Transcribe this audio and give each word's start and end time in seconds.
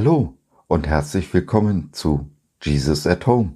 Hallo 0.00 0.38
und 0.68 0.86
herzlich 0.86 1.34
willkommen 1.34 1.92
zu 1.92 2.30
Jesus 2.62 3.04
at 3.04 3.26
Home, 3.26 3.54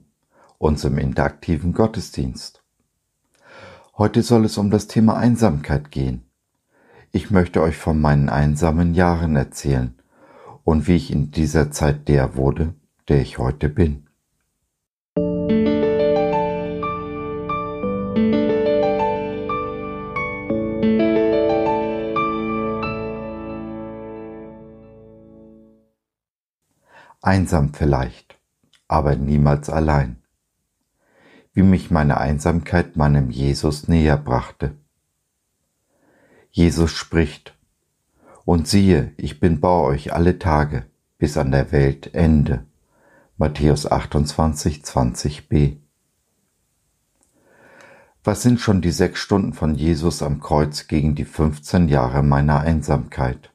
unserem 0.58 0.98
interaktiven 0.98 1.72
Gottesdienst. 1.72 2.64
Heute 3.96 4.24
soll 4.24 4.44
es 4.44 4.58
um 4.58 4.68
das 4.68 4.88
Thema 4.88 5.16
Einsamkeit 5.16 5.92
gehen. 5.92 6.24
Ich 7.12 7.30
möchte 7.30 7.62
euch 7.62 7.76
von 7.76 8.00
meinen 8.00 8.28
einsamen 8.28 8.92
Jahren 8.92 9.36
erzählen 9.36 9.94
und 10.64 10.88
wie 10.88 10.96
ich 10.96 11.12
in 11.12 11.30
dieser 11.30 11.70
Zeit 11.70 12.08
der 12.08 12.34
wurde, 12.34 12.74
der 13.08 13.20
ich 13.20 13.38
heute 13.38 13.68
bin. 13.68 14.08
Einsam 27.32 27.72
vielleicht, 27.72 28.38
aber 28.88 29.16
niemals 29.16 29.70
allein. 29.70 30.22
Wie 31.54 31.62
mich 31.62 31.90
meine 31.90 32.18
Einsamkeit 32.18 32.98
meinem 32.98 33.30
Jesus 33.30 33.88
näher 33.88 34.18
brachte. 34.18 34.76
Jesus 36.50 36.90
spricht, 36.92 37.56
und 38.44 38.68
siehe, 38.68 39.14
ich 39.16 39.40
bin 39.40 39.60
bei 39.60 39.70
euch 39.70 40.12
alle 40.12 40.38
Tage 40.38 40.84
bis 41.16 41.38
an 41.38 41.52
der 41.52 41.72
Welt 41.72 42.14
Ende. 42.14 42.66
Matthäus 43.38 43.90
28, 43.90 44.82
20b. 44.82 45.78
Was 48.24 48.42
sind 48.42 48.60
schon 48.60 48.82
die 48.82 48.92
sechs 48.92 49.20
Stunden 49.20 49.54
von 49.54 49.74
Jesus 49.74 50.22
am 50.22 50.38
Kreuz 50.38 50.86
gegen 50.86 51.14
die 51.14 51.24
15 51.24 51.88
Jahre 51.88 52.22
meiner 52.22 52.60
Einsamkeit? 52.60 53.51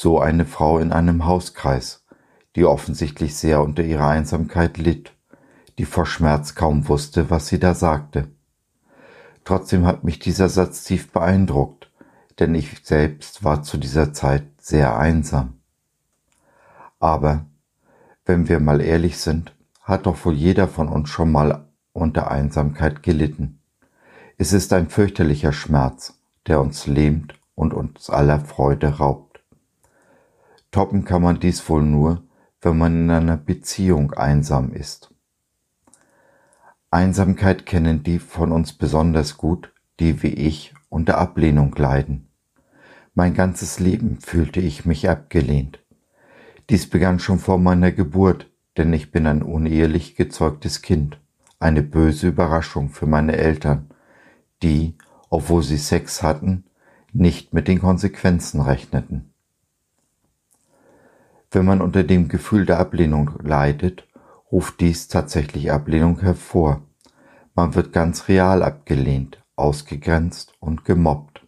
So 0.00 0.20
eine 0.20 0.46
Frau 0.46 0.78
in 0.78 0.92
einem 0.92 1.26
Hauskreis, 1.26 2.04
die 2.54 2.64
offensichtlich 2.64 3.34
sehr 3.34 3.60
unter 3.60 3.82
ihrer 3.82 4.06
Einsamkeit 4.06 4.78
litt, 4.78 5.12
die 5.76 5.86
vor 5.86 6.06
Schmerz 6.06 6.54
kaum 6.54 6.86
wusste, 6.86 7.30
was 7.30 7.48
sie 7.48 7.58
da 7.58 7.74
sagte. 7.74 8.28
Trotzdem 9.44 9.86
hat 9.86 10.04
mich 10.04 10.20
dieser 10.20 10.48
Satz 10.48 10.84
tief 10.84 11.10
beeindruckt, 11.10 11.90
denn 12.38 12.54
ich 12.54 12.78
selbst 12.84 13.42
war 13.42 13.64
zu 13.64 13.76
dieser 13.76 14.12
Zeit 14.12 14.44
sehr 14.60 14.96
einsam. 14.96 15.54
Aber, 17.00 17.46
wenn 18.24 18.48
wir 18.48 18.60
mal 18.60 18.80
ehrlich 18.80 19.18
sind, 19.18 19.52
hat 19.82 20.06
doch 20.06 20.24
wohl 20.24 20.34
jeder 20.34 20.68
von 20.68 20.86
uns 20.88 21.08
schon 21.08 21.32
mal 21.32 21.66
unter 21.92 22.30
Einsamkeit 22.30 23.02
gelitten. 23.02 23.58
Es 24.36 24.52
ist 24.52 24.72
ein 24.72 24.90
fürchterlicher 24.90 25.52
Schmerz, 25.52 26.14
der 26.46 26.60
uns 26.60 26.86
lähmt 26.86 27.34
und 27.56 27.74
uns 27.74 28.10
aller 28.10 28.38
Freude 28.38 28.98
raubt. 28.98 29.27
Toppen 30.70 31.04
kann 31.04 31.22
man 31.22 31.40
dies 31.40 31.66
wohl 31.68 31.82
nur, 31.82 32.22
wenn 32.60 32.76
man 32.76 33.04
in 33.04 33.10
einer 33.10 33.36
Beziehung 33.36 34.12
einsam 34.12 34.72
ist. 34.72 35.14
Einsamkeit 36.90 37.66
kennen 37.66 38.02
die 38.02 38.18
von 38.18 38.52
uns 38.52 38.72
besonders 38.72 39.36
gut, 39.36 39.72
die 40.00 40.22
wie 40.22 40.34
ich 40.34 40.74
unter 40.88 41.18
Ablehnung 41.18 41.74
leiden. 41.76 42.28
Mein 43.14 43.34
ganzes 43.34 43.80
Leben 43.80 44.20
fühlte 44.20 44.60
ich 44.60 44.86
mich 44.86 45.08
abgelehnt. 45.08 45.80
Dies 46.70 46.88
begann 46.88 47.18
schon 47.18 47.38
vor 47.38 47.58
meiner 47.58 47.92
Geburt, 47.92 48.50
denn 48.76 48.92
ich 48.92 49.10
bin 49.10 49.26
ein 49.26 49.42
unehelich 49.42 50.16
gezeugtes 50.16 50.82
Kind, 50.82 51.20
eine 51.58 51.82
böse 51.82 52.28
Überraschung 52.28 52.90
für 52.90 53.06
meine 53.06 53.36
Eltern, 53.36 53.90
die, 54.62 54.96
obwohl 55.30 55.62
sie 55.62 55.78
Sex 55.78 56.22
hatten, 56.22 56.64
nicht 57.12 57.52
mit 57.52 57.68
den 57.68 57.80
Konsequenzen 57.80 58.60
rechneten. 58.60 59.27
Wenn 61.50 61.64
man 61.64 61.80
unter 61.80 62.04
dem 62.04 62.28
Gefühl 62.28 62.66
der 62.66 62.78
Ablehnung 62.78 63.30
leidet, 63.42 64.06
ruft 64.52 64.80
dies 64.80 65.08
tatsächlich 65.08 65.72
Ablehnung 65.72 66.20
hervor. 66.20 66.82
Man 67.54 67.74
wird 67.74 67.92
ganz 67.92 68.28
real 68.28 68.62
abgelehnt, 68.62 69.42
ausgegrenzt 69.56 70.52
und 70.60 70.84
gemobbt. 70.84 71.46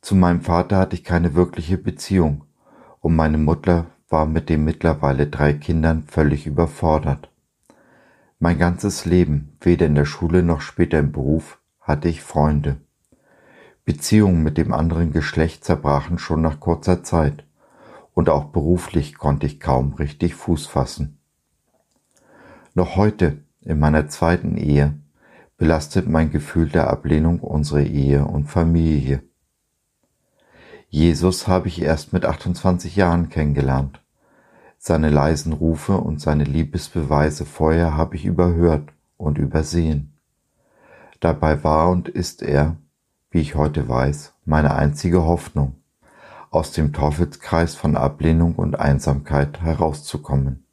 Zu 0.00 0.14
meinem 0.14 0.42
Vater 0.42 0.78
hatte 0.78 0.94
ich 0.96 1.04
keine 1.04 1.34
wirkliche 1.34 1.76
Beziehung 1.76 2.44
und 3.00 3.16
meine 3.16 3.38
Mutter 3.38 3.86
war 4.08 4.26
mit 4.26 4.48
den 4.48 4.64
mittlerweile 4.64 5.26
drei 5.26 5.54
Kindern 5.54 6.04
völlig 6.04 6.46
überfordert. 6.46 7.30
Mein 8.38 8.58
ganzes 8.58 9.06
Leben, 9.06 9.56
weder 9.60 9.86
in 9.86 9.94
der 9.94 10.04
Schule 10.04 10.42
noch 10.42 10.60
später 10.60 10.98
im 10.98 11.12
Beruf, 11.12 11.58
hatte 11.80 12.08
ich 12.08 12.22
Freunde. 12.22 12.76
Beziehungen 13.84 14.42
mit 14.42 14.58
dem 14.58 14.72
anderen 14.72 15.12
Geschlecht 15.12 15.64
zerbrachen 15.64 16.18
schon 16.18 16.42
nach 16.42 16.60
kurzer 16.60 17.02
Zeit 17.02 17.44
und 18.14 18.28
auch 18.28 18.46
beruflich 18.46 19.16
konnte 19.16 19.46
ich 19.46 19.60
kaum 19.60 19.94
richtig 19.94 20.34
Fuß 20.34 20.66
fassen. 20.66 21.18
Noch 22.74 22.96
heute, 22.96 23.44
in 23.60 23.78
meiner 23.78 24.08
zweiten 24.08 24.56
Ehe, 24.56 24.98
belastet 25.56 26.08
mein 26.08 26.30
Gefühl 26.30 26.68
der 26.68 26.90
Ablehnung 26.90 27.40
unsere 27.40 27.84
Ehe 27.84 28.24
und 28.24 28.46
Familie. 28.46 29.22
Jesus 30.88 31.48
habe 31.48 31.68
ich 31.68 31.80
erst 31.80 32.12
mit 32.12 32.24
28 32.24 32.96
Jahren 32.96 33.28
kennengelernt. 33.28 34.02
Seine 34.78 35.08
leisen 35.08 35.52
Rufe 35.52 35.96
und 35.96 36.20
seine 36.20 36.44
Liebesbeweise 36.44 37.46
vorher 37.46 37.96
habe 37.96 38.16
ich 38.16 38.24
überhört 38.24 38.92
und 39.16 39.38
übersehen. 39.38 40.18
Dabei 41.20 41.62
war 41.62 41.88
und 41.90 42.08
ist 42.08 42.42
er, 42.42 42.76
wie 43.30 43.40
ich 43.40 43.54
heute 43.54 43.88
weiß, 43.88 44.34
meine 44.44 44.74
einzige 44.74 45.22
Hoffnung 45.22 45.81
aus 46.52 46.70
dem 46.70 46.92
Teufelskreis 46.92 47.74
von 47.74 47.96
Ablehnung 47.96 48.54
und 48.56 48.78
Einsamkeit 48.78 49.62
herauszukommen. 49.62 50.66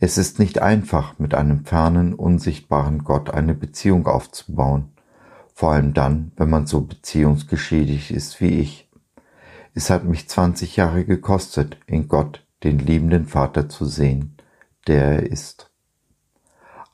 Es 0.00 0.16
ist 0.16 0.38
nicht 0.38 0.60
einfach, 0.60 1.18
mit 1.18 1.34
einem 1.34 1.64
fernen, 1.64 2.14
unsichtbaren 2.14 3.04
Gott 3.04 3.30
eine 3.30 3.54
Beziehung 3.54 4.06
aufzubauen, 4.06 4.90
vor 5.54 5.72
allem 5.72 5.92
dann, 5.92 6.32
wenn 6.36 6.50
man 6.50 6.66
so 6.66 6.80
beziehungsgeschädigt 6.80 8.10
ist 8.10 8.40
wie 8.40 8.58
ich. 8.60 8.90
Es 9.74 9.90
hat 9.90 10.04
mich 10.04 10.28
20 10.28 10.76
Jahre 10.76 11.04
gekostet, 11.04 11.78
in 11.86 12.08
Gott 12.08 12.46
den 12.64 12.78
liebenden 12.78 13.26
Vater 13.26 13.68
zu 13.68 13.84
sehen, 13.84 14.36
der 14.86 15.04
er 15.04 15.22
ist. 15.24 15.70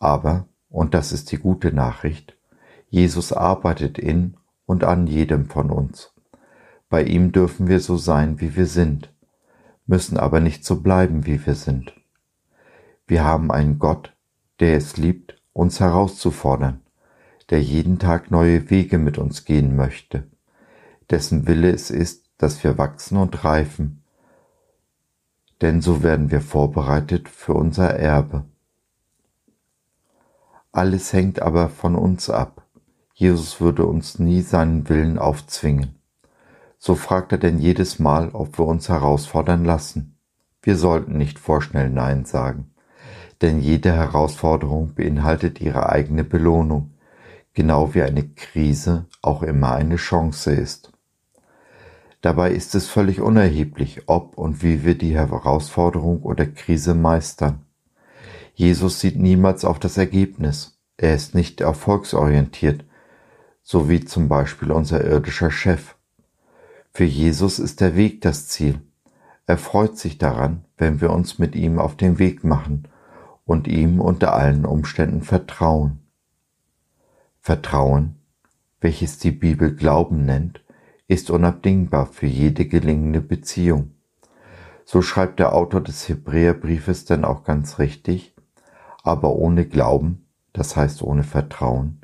Aber, 0.00 0.46
und 0.68 0.94
das 0.94 1.12
ist 1.12 1.30
die 1.30 1.38
gute 1.38 1.72
Nachricht, 1.72 2.36
Jesus 2.88 3.32
arbeitet 3.32 3.98
in 3.98 4.36
und 4.66 4.82
an 4.82 5.06
jedem 5.06 5.46
von 5.46 5.70
uns. 5.70 6.11
Bei 6.92 7.04
ihm 7.04 7.32
dürfen 7.32 7.68
wir 7.68 7.80
so 7.80 7.96
sein, 7.96 8.42
wie 8.42 8.54
wir 8.54 8.66
sind, 8.66 9.10
müssen 9.86 10.18
aber 10.18 10.40
nicht 10.40 10.62
so 10.62 10.82
bleiben, 10.82 11.24
wie 11.24 11.46
wir 11.46 11.54
sind. 11.54 11.94
Wir 13.06 13.24
haben 13.24 13.50
einen 13.50 13.78
Gott, 13.78 14.14
der 14.60 14.76
es 14.76 14.98
liebt, 14.98 15.40
uns 15.54 15.80
herauszufordern, 15.80 16.82
der 17.48 17.62
jeden 17.62 17.98
Tag 17.98 18.30
neue 18.30 18.68
Wege 18.68 18.98
mit 18.98 19.16
uns 19.16 19.46
gehen 19.46 19.74
möchte, 19.74 20.28
dessen 21.08 21.46
Wille 21.46 21.70
es 21.70 21.90
ist, 21.90 22.26
dass 22.36 22.62
wir 22.62 22.76
wachsen 22.76 23.16
und 23.16 23.42
reifen, 23.42 24.04
denn 25.62 25.80
so 25.80 26.02
werden 26.02 26.30
wir 26.30 26.42
vorbereitet 26.42 27.30
für 27.30 27.54
unser 27.54 27.88
Erbe. 27.88 28.44
Alles 30.72 31.14
hängt 31.14 31.40
aber 31.40 31.70
von 31.70 31.96
uns 31.96 32.28
ab. 32.28 32.66
Jesus 33.14 33.62
würde 33.62 33.86
uns 33.86 34.18
nie 34.18 34.42
seinen 34.42 34.90
Willen 34.90 35.18
aufzwingen. 35.18 36.01
So 36.84 36.96
fragt 36.96 37.30
er 37.30 37.38
denn 37.38 37.60
jedes 37.60 38.00
Mal, 38.00 38.30
ob 38.32 38.58
wir 38.58 38.66
uns 38.66 38.88
herausfordern 38.88 39.64
lassen. 39.64 40.18
Wir 40.62 40.76
sollten 40.76 41.16
nicht 41.16 41.38
vorschnell 41.38 41.88
Nein 41.88 42.24
sagen, 42.24 42.72
denn 43.40 43.60
jede 43.60 43.92
Herausforderung 43.92 44.92
beinhaltet 44.92 45.60
ihre 45.60 45.90
eigene 45.90 46.24
Belohnung, 46.24 46.94
genau 47.54 47.94
wie 47.94 48.02
eine 48.02 48.26
Krise 48.30 49.06
auch 49.22 49.44
immer 49.44 49.76
eine 49.76 49.94
Chance 49.94 50.54
ist. 50.54 50.90
Dabei 52.20 52.50
ist 52.50 52.74
es 52.74 52.88
völlig 52.88 53.20
unerheblich, 53.20 54.08
ob 54.08 54.36
und 54.36 54.64
wie 54.64 54.84
wir 54.84 54.98
die 54.98 55.14
Herausforderung 55.14 56.22
oder 56.22 56.46
Krise 56.46 56.94
meistern. 56.94 57.64
Jesus 58.54 58.98
sieht 58.98 59.20
niemals 59.20 59.64
auf 59.64 59.78
das 59.78 59.98
Ergebnis. 59.98 60.80
Er 60.96 61.14
ist 61.14 61.36
nicht 61.36 61.60
erfolgsorientiert, 61.60 62.84
so 63.62 63.88
wie 63.88 64.04
zum 64.04 64.26
Beispiel 64.26 64.72
unser 64.72 65.04
irdischer 65.04 65.52
Chef. 65.52 65.94
Für 66.94 67.04
Jesus 67.04 67.58
ist 67.58 67.80
der 67.80 67.96
Weg 67.96 68.20
das 68.20 68.48
Ziel. 68.48 68.80
Er 69.46 69.56
freut 69.56 69.96
sich 69.96 70.18
daran, 70.18 70.66
wenn 70.76 71.00
wir 71.00 71.10
uns 71.10 71.38
mit 71.38 71.56
ihm 71.56 71.78
auf 71.78 71.96
den 71.96 72.18
Weg 72.18 72.44
machen 72.44 72.86
und 73.46 73.66
ihm 73.66 73.98
unter 73.98 74.34
allen 74.34 74.66
Umständen 74.66 75.22
vertrauen. 75.22 76.00
Vertrauen, 77.40 78.16
welches 78.80 79.18
die 79.18 79.30
Bibel 79.30 79.74
Glauben 79.74 80.26
nennt, 80.26 80.62
ist 81.08 81.30
unabdingbar 81.30 82.06
für 82.06 82.26
jede 82.26 82.66
gelingende 82.66 83.22
Beziehung. 83.22 83.92
So 84.84 85.00
schreibt 85.00 85.38
der 85.38 85.54
Autor 85.54 85.80
des 85.80 86.08
Hebräerbriefes 86.10 87.06
denn 87.06 87.24
auch 87.24 87.42
ganz 87.42 87.78
richtig, 87.78 88.36
aber 89.02 89.32
ohne 89.32 89.64
Glauben, 89.64 90.26
das 90.52 90.76
heißt 90.76 91.02
ohne 91.02 91.24
Vertrauen, 91.24 92.02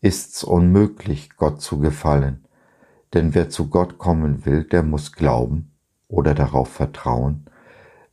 ist's 0.00 0.44
unmöglich, 0.44 1.30
Gott 1.36 1.60
zu 1.60 1.80
gefallen, 1.80 2.46
denn 3.14 3.34
wer 3.34 3.48
zu 3.48 3.68
Gott 3.68 3.98
kommen 3.98 4.44
will, 4.46 4.64
der 4.64 4.82
muss 4.82 5.12
glauben, 5.12 5.72
oder 6.08 6.34
darauf 6.34 6.68
vertrauen, 6.68 7.46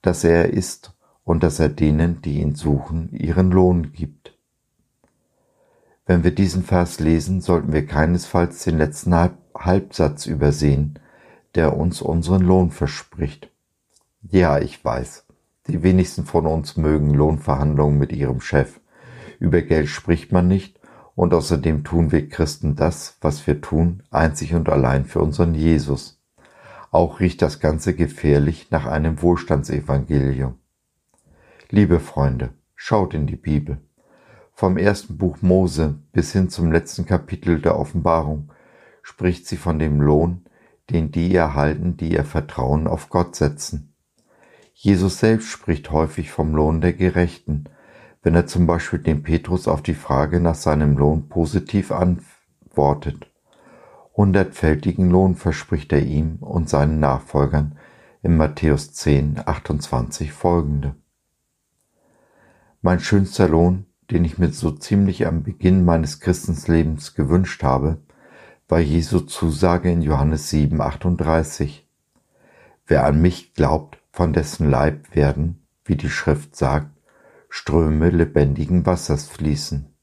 dass 0.02 0.24
er 0.24 0.54
ist 0.54 0.94
und 1.24 1.44
dass 1.44 1.60
er 1.60 1.70
denen, 1.70 2.22
die 2.22 2.40
ihn 2.40 2.56
suchen, 2.56 3.10
ihren 3.12 3.52
Lohn 3.52 3.92
gibt. 3.92 4.38
Wenn 6.06 6.24
wir 6.24 6.32
diesen 6.32 6.64
Vers 6.64 7.00
lesen, 7.00 7.42
sollten 7.42 7.74
wir 7.74 7.86
keinesfalls 7.86 8.64
den 8.64 8.78
letzten 8.78 9.14
Halbsatz 9.54 10.26
übersehen, 10.26 11.00
der 11.56 11.76
uns 11.76 12.02
unseren 12.02 12.44
Lohn 12.44 12.72
verspricht. 12.72 13.52
Ja, 14.22 14.60
ich 14.60 14.84
weiß, 14.84 15.26
die 15.68 15.84
wenigsten 15.84 16.26
von 16.26 16.46
uns 16.46 16.78
mögen 16.78 17.14
Lohnverhandlungen 17.14 17.98
mit 17.98 18.14
ihrem 18.14 18.40
Chef. 18.40 18.80
Über 19.40 19.62
Geld 19.62 19.90
spricht 19.90 20.32
man 20.32 20.48
nicht 20.48 20.77
und 21.18 21.34
außerdem 21.34 21.84
tun 21.84 22.12
wir 22.12 22.30
Christen 22.30 22.76
das, 22.76 23.18
was 23.22 23.48
wir 23.48 23.60
tun, 23.60 24.04
einzig 24.12 24.54
und 24.54 24.70
allein 24.70 25.04
für 25.04 25.20
unseren 25.20 25.56
Jesus. 25.56 26.22
Auch 26.92 27.20
riecht 27.20 27.42
das 27.42 27.60
Ganze 27.60 27.96
gefährlich 27.96 28.70
nach 28.70 28.86
einem 28.86 29.20
Wohlstandsevangelium. 29.24 30.60
Liebe 31.72 32.00
Freunde, 32.00 32.52
schaut 32.76 33.16
in 33.16 33.26
die 33.26 33.36
Bibel. 33.36 33.80
Vom 34.54 34.78
ersten 34.78 35.18
Buch 35.18 35.38
Mose 35.42 35.96
bis 36.12 36.34
hin 36.34 36.52
zum 36.52 36.72
letzten 36.72 37.08
Kapitel 37.08 37.60
der 37.62 37.80
Offenbarung 37.80 38.52
spricht 39.02 39.48
sie 39.48 39.58
von 39.58 39.80
dem 39.80 40.00
Lohn, 40.00 40.46
den 40.92 41.10
die 41.10 41.34
erhalten, 41.34 41.98
die 41.98 42.12
ihr 42.12 42.26
Vertrauen 42.26 42.86
auf 42.86 43.10
Gott 43.10 43.36
setzen. 43.36 43.96
Jesus 44.76 45.18
selbst 45.18 45.48
spricht 45.48 45.90
häufig 45.90 46.30
vom 46.30 46.54
Lohn 46.54 46.80
der 46.80 46.94
Gerechten, 46.94 47.64
wenn 48.22 48.36
er 48.36 48.48
zum 48.48 48.68
Beispiel 48.68 49.00
dem 49.00 49.24
Petrus 49.24 49.68
auf 49.68 49.82
die 49.82 49.94
Frage 49.94 50.40
nach 50.40 50.56
seinem 50.56 50.98
Lohn 50.98 51.30
positiv 51.30 51.92
antwortet. 51.92 53.32
Hundertfältigen 54.16 55.10
Lohn 55.10 55.36
verspricht 55.36 55.94
er 55.94 56.02
ihm 56.02 56.38
und 56.38 56.70
seinen 56.70 57.00
Nachfolgern 57.00 57.78
in 58.24 58.36
Matthäus 58.36 58.92
10, 58.94 59.42
28 59.46 60.34
folgende. 60.34 60.96
Mein 62.82 63.00
schönster 63.00 63.48
Lohn, 63.48 63.86
den 64.12 64.26
ich 64.26 64.38
mir 64.38 64.52
so 64.52 64.72
ziemlich 64.72 65.28
am 65.28 65.44
Beginn 65.44 65.86
meines 65.86 66.20
Christenslebens 66.20 67.14
gewünscht 67.14 67.64
habe, 67.64 68.00
war 68.68 68.80
Jesu 68.80 69.20
Zusage 69.22 69.92
in 69.92 70.02
Johannes 70.02 70.50
7, 70.50 70.82
38. 70.82 71.88
Wer 72.86 73.06
an 73.06 73.22
mich 73.22 73.54
glaubt, 73.54 74.00
von 74.12 74.34
dessen 74.34 74.70
Leib 74.70 75.16
werden, 75.16 75.68
wie 75.86 75.96
die 75.96 76.10
Schrift 76.10 76.56
sagt, 76.56 76.97
Ströme 77.50 78.10
lebendigen 78.10 78.86
Wassers 78.86 79.28
fließen. 79.28 79.94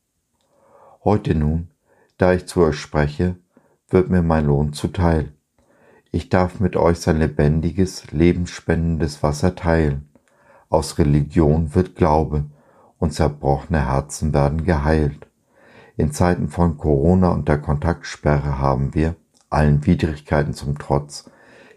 Heute 1.05 1.35
nun, 1.35 1.69
da 2.17 2.33
ich 2.33 2.47
zu 2.47 2.63
euch 2.63 2.79
spreche, 2.79 3.37
wird 3.89 4.09
mir 4.09 4.23
mein 4.23 4.47
Lohn 4.47 4.73
zuteil. 4.73 5.33
Ich 6.11 6.29
darf 6.29 6.61
mit 6.61 6.77
euch 6.77 7.01
sein 7.01 7.19
lebendiges, 7.19 8.13
lebensspendendes 8.13 9.23
Wasser 9.23 9.55
teilen. 9.55 10.09
Aus 10.71 10.99
Religion 10.99 11.75
wird 11.75 11.97
Glaube, 11.97 12.45
und 12.99 13.13
zerbrochene 13.13 13.87
Herzen 13.87 14.33
werden 14.33 14.65
geheilt. 14.65 15.27
In 15.97 16.13
Zeiten 16.13 16.49
von 16.49 16.79
Corona 16.79 17.29
und 17.29 17.49
der 17.49 17.59
Kontaktsperre 17.59 18.59
haben 18.59 18.95
wir, 18.95 19.17
allen 19.51 19.85
Widrigkeiten 19.87 20.55
zum 20.55 20.79
Trotz, 20.79 21.31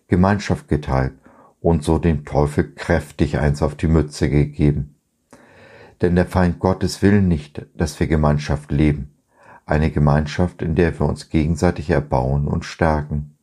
Gemeinschaft 0.08 0.68
geteilt 0.68 1.14
und 1.60 1.84
so 1.84 2.00
dem 2.00 2.24
Teufel 2.24 2.74
kräftig 2.74 3.38
eins 3.40 3.62
auf 3.62 3.76
die 3.76 3.88
Mütze 3.88 4.30
gegeben. 4.30 4.97
Denn 6.02 6.16
der 6.16 6.26
Feind 6.26 6.60
Gottes 6.60 7.02
will 7.02 7.22
nicht, 7.22 7.66
dass 7.76 8.00
wir 8.00 8.08
Gemeinschaft 8.08 8.72
leben, 8.72 9.16
eine 9.66 9.92
Gemeinschaft, 9.92 10.62
in 10.62 10.76
der 10.76 10.98
wir 11.00 11.08
uns 11.08 11.30
gegenseitig 11.30 11.90
erbauen 11.90 12.48
und 12.48 12.66
stärken. 12.66 13.38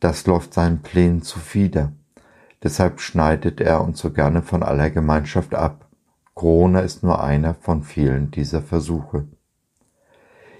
Das 0.00 0.26
läuft 0.26 0.54
seinen 0.54 0.82
Plänen 0.82 1.22
zuwider. 1.22 1.92
Deshalb 2.62 3.00
schneidet 3.00 3.60
er 3.60 3.82
uns 3.82 4.00
so 4.00 4.10
gerne 4.10 4.42
von 4.42 4.62
aller 4.62 4.90
Gemeinschaft 4.90 5.54
ab. 5.54 5.86
Corona 6.34 6.80
ist 6.80 7.02
nur 7.02 7.22
einer 7.22 7.54
von 7.54 7.82
vielen 7.82 8.30
dieser 8.30 8.60
Versuche. 8.60 9.26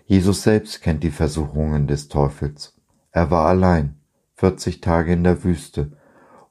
Jesus 0.06 0.42
selbst 0.42 0.82
kennt 0.82 1.02
die 1.02 1.10
Versuchungen 1.10 1.88
des 1.88 2.08
Teufels. 2.08 2.76
Er 3.10 3.30
war 3.30 3.46
allein, 3.46 3.96
40 4.36 4.80
Tage 4.80 5.12
in 5.12 5.24
der 5.24 5.42
Wüste, 5.42 5.92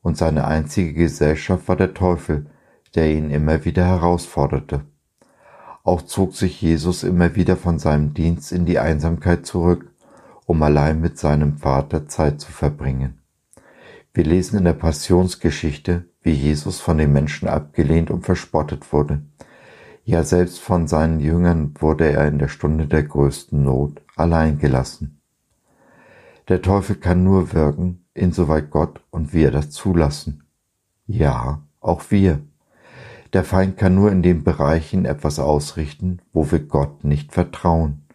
und 0.02 0.18
seine 0.18 0.46
einzige 0.46 0.94
Gesellschaft 0.94 1.68
war 1.68 1.76
der 1.76 1.94
Teufel, 1.94 2.48
der 2.96 3.12
ihn 3.12 3.30
immer 3.30 3.66
wieder 3.66 3.86
herausforderte. 3.86 4.82
Auch 5.84 6.02
zog 6.02 6.34
sich 6.36 6.62
Jesus 6.62 7.04
immer 7.04 7.36
wieder 7.36 7.58
von 7.58 7.78
seinem 7.78 8.14
Dienst 8.14 8.52
in 8.52 8.66
die 8.66 8.80
Einsamkeit 8.80 9.46
zurück, 9.46 9.92
um 10.46 10.62
allein 10.64 11.02
mit 11.02 11.18
seinem 11.18 11.58
Vater 11.58 12.08
Zeit 12.08 12.40
zu 12.40 12.52
verbringen. 12.52 13.20
Wir 14.14 14.24
lesen 14.24 14.58
in 14.58 14.64
der 14.64 14.74
Passionsgeschichte, 14.74 16.06
wie 16.22 16.32
Jesus 16.32 16.80
von 16.80 16.98
den 16.98 17.12
Menschen 17.12 17.48
abgelehnt 17.48 18.10
und 18.10 18.26
verspottet 18.26 18.92
wurde. 18.94 19.22
Ja, 20.06 20.24
selbst 20.24 20.60
von 20.60 20.88
seinen 20.88 21.20
Jüngern 21.20 21.74
wurde 21.80 22.12
er 22.12 22.28
in 22.28 22.40
der 22.40 22.48
Stunde 22.48 22.88
der 22.88 23.04
größten 23.04 23.64
Not 23.64 24.02
allein 24.16 24.58
gelassen. 24.58 25.20
Der 26.48 26.62
Teufel 26.62 26.96
kann 26.96 27.24
nur 27.24 27.54
wirken, 27.54 28.06
insoweit 28.14 28.70
Gott 28.70 29.02
und 29.10 29.34
wir 29.34 29.52
das 29.52 29.72
zulassen. 29.72 30.44
Ja, 31.08 31.64
auch 31.82 32.04
wir. 32.10 32.40
Der 33.36 33.44
Feind 33.44 33.76
kann 33.76 33.96
nur 33.96 34.14
in 34.14 34.24
den 34.24 34.46
Bereichen 34.46 35.04
etwas 35.04 35.40
ausrichten, 35.40 36.22
wo 36.32 36.50
wir 36.54 36.60
Gott 36.60 37.04
nicht 37.04 37.34
vertrauen. 37.34 38.08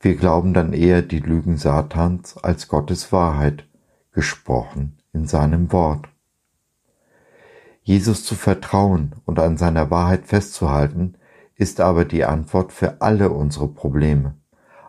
Wir 0.00 0.16
glauben 0.16 0.52
dann 0.52 0.72
eher 0.72 1.00
die 1.00 1.20
Lügen 1.20 1.56
Satans 1.56 2.36
als 2.36 2.66
Gottes 2.66 3.12
Wahrheit, 3.12 3.68
gesprochen 4.10 4.98
in 5.12 5.28
seinem 5.28 5.70
Wort. 5.70 6.08
Jesus 7.82 8.24
zu 8.24 8.34
vertrauen 8.34 9.14
und 9.26 9.38
an 9.38 9.56
seiner 9.56 9.92
Wahrheit 9.92 10.26
festzuhalten, 10.26 11.14
ist 11.54 11.80
aber 11.80 12.04
die 12.04 12.24
Antwort 12.24 12.72
für 12.72 13.00
alle 13.00 13.30
unsere 13.30 13.68
Probleme, 13.68 14.34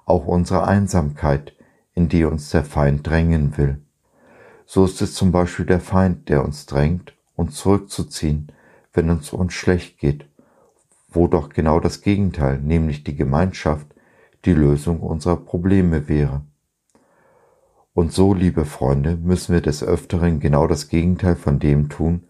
auch 0.04 0.26
unsere 0.26 0.68
Einsamkeit, 0.68 1.54
in 1.94 2.10
die 2.10 2.24
uns 2.26 2.50
der 2.50 2.64
Feind 2.64 3.06
drängen 3.06 3.56
will. 3.56 3.86
So 4.66 4.84
ist 4.86 5.00
es 5.04 5.14
zum 5.14 5.32
Beispiel 5.32 5.68
der 5.68 5.80
Feind, 5.80 6.28
der 6.28 6.44
uns 6.44 6.66
drängt, 6.66 7.14
uns 7.36 7.54
zurückzuziehen, 7.58 8.52
wenn 8.94 9.10
uns 9.10 9.34
uns 9.34 9.54
schlecht 9.54 10.00
geht, 10.00 10.26
wo 11.10 11.28
doch 11.28 11.50
genau 11.50 11.80
das 11.80 12.02
Gegenteil, 12.02 12.60
nämlich 12.60 13.04
die 13.04 13.16
Gemeinschaft, 13.16 13.88
die 14.46 14.54
Lösung 14.54 15.02
unserer 15.02 15.38
Probleme 15.38 16.08
wäre. 16.08 16.42
Und 17.94 18.14
so, 18.14 18.34
liebe 18.34 18.66
Freunde, 18.66 19.18
müssen 19.18 19.54
wir 19.54 19.62
des 19.62 19.84
Öfteren 19.84 20.40
genau 20.40 20.68
das 20.68 20.88
Gegenteil 20.88 21.36
von 21.36 21.60
dem 21.60 21.90
tun, 21.90 22.24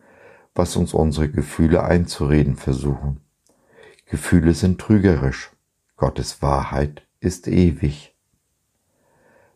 was 0.55 0.75
uns 0.75 0.93
unsere 0.93 1.29
Gefühle 1.29 1.83
einzureden 1.83 2.55
versuchen. 2.55 3.21
Gefühle 4.05 4.53
sind 4.53 4.81
trügerisch, 4.81 5.51
Gottes 5.95 6.41
Wahrheit 6.41 7.03
ist 7.19 7.47
ewig. 7.47 8.15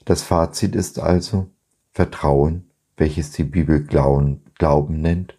Das 0.05 0.21
Fazit 0.21 0.75
ist 0.75 0.99
also, 0.99 1.47
Vertrauen, 1.91 2.69
welches 2.97 3.31
die 3.31 3.43
Bibel 3.43 3.83
Glauben, 3.83 4.43
Glauben 4.57 5.01
nennt, 5.01 5.37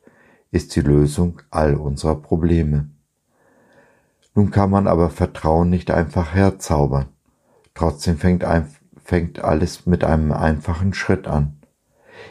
ist 0.55 0.77
die 0.77 0.83
Lösung 0.83 1.43
all 1.51 1.75
unserer 1.75 2.15
Probleme. 2.15 2.89
Nun 4.37 4.53
kann 4.53 4.71
man 4.71 4.87
aber 4.87 5.11
Vertrauen 5.11 5.69
nicht 5.69 5.91
einfach 5.91 6.33
herzaubern. 6.33 7.07
Trotzdem 7.75 8.19
fängt, 8.19 8.45
ein, 8.45 8.69
fängt 9.03 9.41
alles 9.41 9.85
mit 9.85 10.05
einem 10.05 10.31
einfachen 10.31 10.95
Schritt 10.95 11.27
an. 11.27 11.57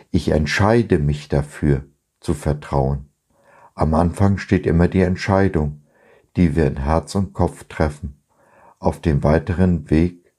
Ich 0.09 0.29
entscheide 0.29 0.99
mich 0.99 1.27
dafür 1.27 1.83
zu 2.21 2.33
vertrauen. 2.33 3.09
Am 3.75 3.93
Anfang 3.93 4.37
steht 4.37 4.65
immer 4.67 4.87
die 4.87 5.01
Entscheidung, 5.01 5.81
die 6.37 6.55
wir 6.55 6.67
in 6.67 6.77
Herz 6.77 7.15
und 7.15 7.33
Kopf 7.33 7.65
treffen. 7.65 8.23
Auf 8.79 9.01
dem 9.01 9.21
weiteren 9.23 9.89
Weg 9.89 10.31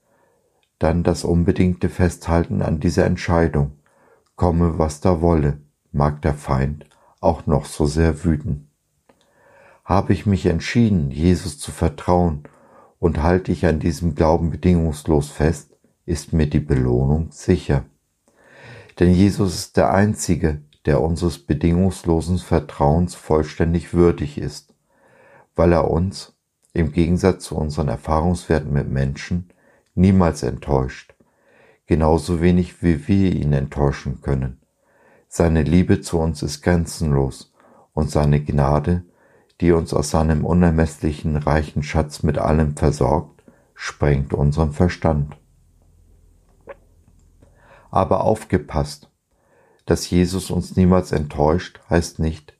dann 0.78 1.02
das 1.02 1.22
unbedingte 1.22 1.90
Festhalten 1.90 2.62
an 2.62 2.80
dieser 2.80 3.04
Entscheidung. 3.04 3.72
Komme, 4.36 4.78
was 4.78 5.02
da 5.02 5.20
wolle, 5.20 5.58
mag 5.92 6.22
der 6.22 6.32
Feind 6.34 6.86
auch 7.24 7.46
noch 7.46 7.64
so 7.64 7.86
sehr 7.86 8.24
wüten. 8.24 8.68
Habe 9.84 10.12
ich 10.12 10.26
mich 10.26 10.46
entschieden, 10.46 11.10
Jesus 11.10 11.58
zu 11.58 11.72
vertrauen 11.72 12.44
und 12.98 13.22
halte 13.22 13.52
ich 13.52 13.66
an 13.66 13.80
diesem 13.80 14.14
Glauben 14.14 14.50
bedingungslos 14.50 15.28
fest, 15.28 15.76
ist 16.06 16.32
mir 16.32 16.46
die 16.46 16.60
Belohnung 16.60 17.30
sicher. 17.30 17.84
Denn 18.98 19.12
Jesus 19.12 19.54
ist 19.54 19.76
der 19.76 19.92
Einzige, 19.92 20.62
der 20.86 21.00
unseres 21.00 21.38
bedingungslosen 21.38 22.38
Vertrauens 22.38 23.14
vollständig 23.14 23.94
würdig 23.94 24.38
ist, 24.38 24.74
weil 25.54 25.72
er 25.72 25.90
uns, 25.90 26.36
im 26.72 26.92
Gegensatz 26.92 27.44
zu 27.44 27.56
unseren 27.56 27.88
Erfahrungswerten 27.88 28.72
mit 28.72 28.88
Menschen, 28.88 29.50
niemals 29.94 30.42
enttäuscht, 30.42 31.14
genauso 31.86 32.40
wenig 32.40 32.82
wie 32.82 33.06
wir 33.08 33.32
ihn 33.32 33.52
enttäuschen 33.52 34.20
können. 34.20 34.63
Seine 35.36 35.64
Liebe 35.64 36.00
zu 36.00 36.20
uns 36.20 36.44
ist 36.44 36.62
grenzenlos 36.62 37.52
und 37.92 38.08
seine 38.08 38.40
Gnade, 38.40 39.02
die 39.60 39.72
uns 39.72 39.92
aus 39.92 40.10
seinem 40.10 40.44
unermesslichen 40.44 41.34
reichen 41.34 41.82
Schatz 41.82 42.22
mit 42.22 42.38
allem 42.38 42.76
versorgt, 42.76 43.42
sprengt 43.74 44.32
unseren 44.32 44.70
Verstand. 44.70 45.36
Aber 47.90 48.22
aufgepasst, 48.22 49.10
Dass 49.86 50.08
Jesus 50.08 50.52
uns 50.52 50.76
niemals 50.76 51.10
enttäuscht, 51.10 51.80
heißt 51.90 52.20
nicht, 52.20 52.56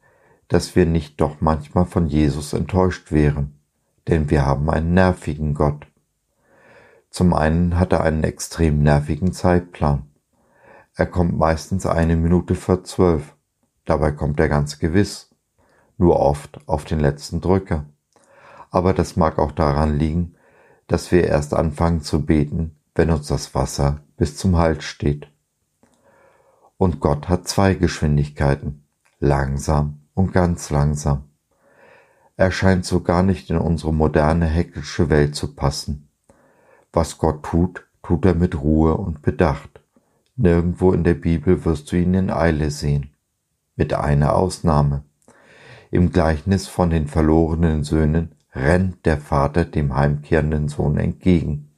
dass 0.49 0.75
wir 0.75 0.85
nicht 0.85 1.21
doch 1.21 1.40
manchmal 1.40 1.87
von 1.87 2.09
Jesus 2.09 2.54
enttäuscht 2.54 3.12
wären, 3.12 3.61
denn 4.09 4.31
wir 4.31 4.45
haben 4.45 4.69
einen 4.69 4.95
nervigen 4.95 5.54
Gott. 5.54 5.87
Zum 7.09 7.35
einen 7.35 7.78
hat 7.78 7.93
er 7.93 8.02
einen 8.02 8.25
extrem 8.25 8.83
nervigen 8.83 9.33
Zeitplan. 9.33 10.09
Er 10.97 11.07
kommt 11.07 11.37
meistens 11.37 11.87
eine 11.87 12.17
Minute 12.17 12.55
vor 12.55 12.85
zwölf, 12.85 13.35
dabei 13.85 14.13
kommt 14.13 14.39
er 14.39 14.49
ganz 14.49 14.79
gewiss, 14.79 15.35
nur 15.99 16.21
oft 16.21 16.61
auf 16.69 16.85
den 16.85 17.01
letzten 17.01 17.41
Drücker. 17.41 17.87
Aber 18.71 18.93
das 18.93 19.17
mag 19.17 19.39
auch 19.39 19.53
daran 19.53 19.99
liegen, 19.99 20.37
dass 20.87 21.11
wir 21.11 21.25
erst 21.25 21.53
anfangen 21.53 22.01
zu 22.01 22.25
beten, 22.25 22.77
wenn 22.95 23.11
uns 23.11 23.27
das 23.27 23.55
Wasser 23.55 24.03
bis 24.17 24.37
zum 24.37 24.57
Hals 24.57 24.85
steht. 24.85 25.29
Und 26.77 27.01
Gott 27.01 27.29
hat 27.29 27.49
zwei 27.49 27.75
Geschwindigkeiten, 27.75 28.87
langsam 29.19 30.03
und 30.15 30.33
ganz 30.33 30.71
langsam. 30.71 31.25
Er 32.37 32.51
scheint 32.51 32.85
so 32.85 33.01
gar 33.01 33.23
nicht 33.23 33.51
in 33.51 33.59
unsere 33.59 33.93
moderne 33.93 34.47
hektische 34.47 35.09
Welt 35.09 35.35
zu 35.35 35.55
passen. 35.55 36.09
Was 36.93 37.19
Gott 37.19 37.43
tut, 37.45 37.87
tut 38.03 38.25
er 38.27 38.35
mit 38.35 38.61
Ruhe 38.61 38.97
und 38.97 39.23
Bedacht. 39.23 39.84
Nirgendwo 40.37 40.93
in 40.93 41.05
der 41.05 41.14
Bibel 41.14 41.64
wirst 41.64 41.93
du 41.93 41.97
ihn 41.97 42.14
in 42.14 42.29
Eile 42.29 42.73
sehen. 42.73 43.11
Mit 43.76 43.95
einer 43.95 44.35
Ausnahme. 44.35 45.05
Im 45.93 46.11
Gleichnis 46.11 46.67
von 46.67 46.91
den 46.91 47.07
verlorenen 47.07 47.85
Söhnen 47.85 48.35
rennt 48.53 49.07
der 49.07 49.19
Vater 49.19 49.64
dem 49.64 49.95
heimkehrenden 49.95 50.67
Sohn 50.67 50.97
entgegen. 50.97 51.71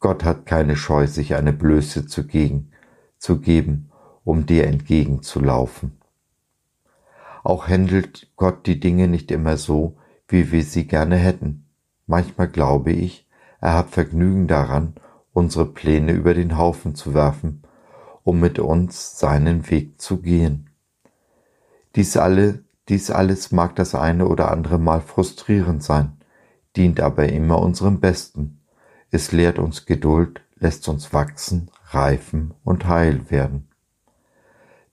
Gott 0.00 0.24
hat 0.24 0.46
keine 0.46 0.74
Scheu, 0.74 1.06
sich 1.06 1.36
eine 1.36 1.52
Blöße 1.52 2.06
zu, 2.06 2.26
gegen, 2.26 2.72
zu 3.18 3.40
geben, 3.40 3.90
um 4.24 4.46
dir 4.46 4.66
entgegenzulaufen. 4.66 5.92
Auch 7.44 7.68
händelt 7.68 8.32
Gott 8.34 8.66
die 8.66 8.80
Dinge 8.80 9.06
nicht 9.06 9.30
immer 9.30 9.56
so, 9.56 9.96
wie 10.26 10.50
wir 10.50 10.64
sie 10.64 10.88
gerne 10.88 11.16
hätten. 11.16 11.66
Manchmal 12.08 12.48
glaube 12.48 12.90
ich, 12.90 13.28
er 13.60 13.74
hat 13.74 13.90
Vergnügen 13.90 14.48
daran, 14.48 14.94
unsere 15.32 15.66
Pläne 15.66 16.12
über 16.12 16.34
den 16.34 16.58
Haufen 16.58 16.96
zu 16.96 17.14
werfen, 17.14 17.62
um 18.26 18.40
mit 18.40 18.58
uns 18.58 19.20
seinen 19.20 19.70
Weg 19.70 20.00
zu 20.00 20.20
gehen. 20.20 20.70
Dies, 21.94 22.16
alle, 22.16 22.64
dies 22.88 23.12
alles 23.12 23.52
mag 23.52 23.76
das 23.76 23.94
eine 23.94 24.26
oder 24.26 24.50
andere 24.50 24.80
Mal 24.80 25.00
frustrierend 25.00 25.84
sein, 25.84 26.16
dient 26.74 26.98
aber 26.98 27.28
immer 27.28 27.60
unserem 27.60 28.00
Besten. 28.00 28.62
Es 29.12 29.30
lehrt 29.30 29.60
uns 29.60 29.86
Geduld, 29.86 30.40
lässt 30.56 30.88
uns 30.88 31.12
wachsen, 31.12 31.70
reifen 31.90 32.52
und 32.64 32.88
heil 32.88 33.30
werden. 33.30 33.68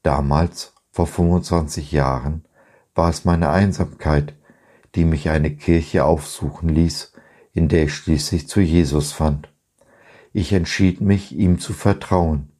Damals, 0.03 0.75
vor 0.91 1.07
25 1.07 1.91
Jahren, 1.91 2.45
war 2.93 3.09
es 3.09 3.25
meine 3.25 3.49
Einsamkeit, 3.49 4.35
die 4.93 5.05
mich 5.05 5.31
eine 5.31 5.49
Kirche 5.55 6.05
aufsuchen 6.05 6.69
ließ, 6.69 7.13
in 7.51 7.67
der 7.67 7.85
ich 7.85 7.95
schließlich 7.95 8.47
zu 8.47 8.61
Jesus 8.61 9.11
fand. 9.11 9.51
Ich 10.33 10.53
entschied 10.53 11.01
mich, 11.01 11.31
ihm 11.31 11.57
zu 11.57 11.73
vertrauen. 11.73 12.52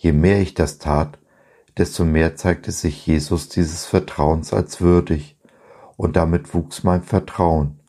Je 0.00 0.12
mehr 0.12 0.40
ich 0.40 0.54
das 0.54 0.78
tat, 0.78 1.18
desto 1.76 2.04
mehr 2.04 2.36
zeigte 2.36 2.70
sich 2.70 3.04
Jesus 3.04 3.48
dieses 3.48 3.84
Vertrauens 3.84 4.52
als 4.52 4.80
würdig, 4.80 5.36
und 5.96 6.14
damit 6.14 6.54
wuchs 6.54 6.84
mein 6.84 7.02
Vertrauen, 7.02 7.80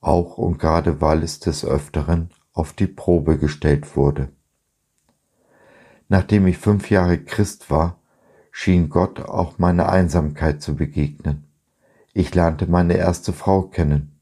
auch 0.00 0.38
und 0.38 0.58
gerade 0.58 1.02
weil 1.02 1.22
es 1.22 1.40
des 1.40 1.66
Öfteren 1.66 2.30
auf 2.54 2.72
die 2.72 2.86
Probe 2.86 3.36
gestellt 3.36 3.96
wurde. 3.96 4.30
Nachdem 6.08 6.46
ich 6.46 6.56
fünf 6.56 6.88
Jahre 6.88 7.18
Christ 7.18 7.70
war, 7.70 8.00
schien 8.50 8.88
Gott 8.88 9.20
auch 9.20 9.58
meine 9.58 9.90
Einsamkeit 9.90 10.62
zu 10.62 10.74
begegnen. 10.74 11.44
Ich 12.14 12.34
lernte 12.34 12.66
meine 12.66 12.96
erste 12.96 13.34
Frau 13.34 13.64
kennen, 13.64 14.18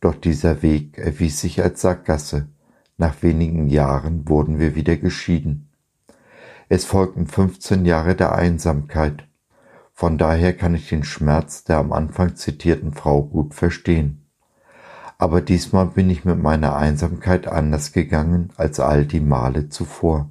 doch 0.00 0.16
dieser 0.16 0.62
Weg 0.62 0.98
erwies 0.98 1.40
sich 1.40 1.62
als 1.62 1.82
Sackgasse. 1.82 2.48
Nach 2.98 3.22
wenigen 3.22 3.68
Jahren 3.68 4.28
wurden 4.28 4.58
wir 4.58 4.74
wieder 4.74 4.96
geschieden. 4.96 5.69
Es 6.72 6.84
folgten 6.84 7.26
15 7.26 7.84
Jahre 7.84 8.14
der 8.14 8.32
Einsamkeit. 8.32 9.26
Von 9.92 10.18
daher 10.18 10.56
kann 10.56 10.76
ich 10.76 10.88
den 10.88 11.02
Schmerz 11.02 11.64
der 11.64 11.78
am 11.78 11.92
Anfang 11.92 12.36
zitierten 12.36 12.92
Frau 12.92 13.24
gut 13.24 13.54
verstehen. 13.54 14.24
Aber 15.18 15.40
diesmal 15.40 15.86
bin 15.86 16.08
ich 16.08 16.24
mit 16.24 16.40
meiner 16.40 16.76
Einsamkeit 16.76 17.48
anders 17.48 17.90
gegangen 17.90 18.52
als 18.56 18.78
all 18.78 19.04
die 19.04 19.18
Male 19.18 19.68
zuvor. 19.68 20.30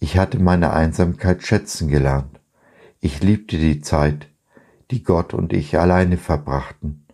Ich 0.00 0.18
hatte 0.18 0.40
meine 0.40 0.72
Einsamkeit 0.72 1.44
schätzen 1.44 1.86
gelernt. 1.86 2.40
Ich 2.98 3.22
liebte 3.22 3.58
die 3.58 3.82
Zeit, 3.82 4.26
die 4.90 5.04
Gott 5.04 5.34
und 5.34 5.52
ich 5.52 5.78
alleine 5.78 6.16
verbrachten. 6.16 7.06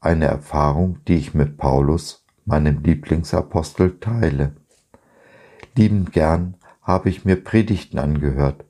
Eine 0.00 0.26
Erfahrung, 0.26 1.00
die 1.08 1.16
ich 1.16 1.34
mit 1.34 1.56
Paulus, 1.56 2.24
meinem 2.44 2.80
Lieblingsapostel, 2.84 3.98
teile. 3.98 4.54
Liebend 5.74 6.12
gern 6.12 6.54
habe 6.90 7.08
ich 7.08 7.24
mir 7.24 7.36
Predigten 7.36 7.98
angehört, 7.98 8.64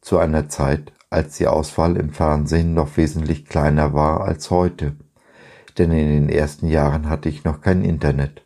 zu 0.00 0.18
einer 0.18 0.48
Zeit, 0.48 0.92
als 1.10 1.36
die 1.38 1.46
Auswahl 1.46 1.96
im 1.96 2.10
Fernsehen 2.10 2.72
noch 2.72 2.96
wesentlich 2.96 3.46
kleiner 3.46 3.94
war 3.94 4.22
als 4.22 4.50
heute, 4.50 4.96
denn 5.76 5.90
in 5.90 6.08
den 6.08 6.28
ersten 6.28 6.68
Jahren 6.68 7.08
hatte 7.08 7.28
ich 7.28 7.44
noch 7.44 7.60
kein 7.60 7.84
Internet. 7.84 8.42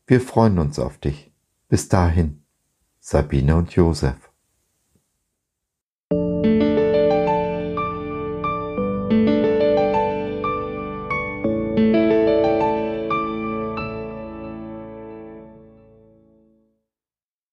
Wir 0.06 0.22
freuen 0.22 0.60
uns 0.60 0.78
auf 0.80 0.98
dich. 0.98 1.32
Bis 1.70 1.88
dahin, 1.88 2.44
Sabine 3.00 3.56
und 3.56 3.72
Josef. 3.72 4.29